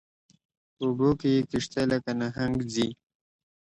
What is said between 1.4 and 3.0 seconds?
کشتۍ لکه نهنګ ځي